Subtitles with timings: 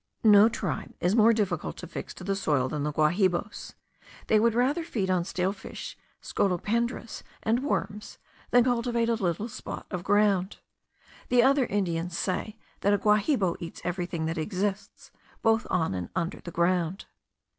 [0.23, 3.75] No tribe is more difficult to fix to the soil than the Guahibos.
[4.25, 8.17] They would rather feed on stale fish, scolopendras, and worms,
[8.49, 10.57] than cultivate a little spot of ground.
[11.29, 15.11] The other Indians say, that a Guahibo eats everything that exists,
[15.43, 17.05] both on and under the ground.